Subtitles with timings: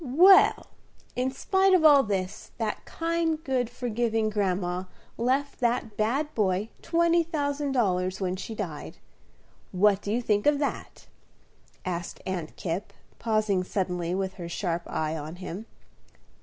[0.03, 0.65] "Well,
[1.15, 4.85] in spite of all this, that kind, good, forgiving grandma
[5.15, 8.97] left that bad boy twenty thousand dollars when she died.
[9.71, 11.05] What do you think of that?"
[11.85, 15.67] asked Aunt Kipp, pausing suddenly with her sharp eye on him.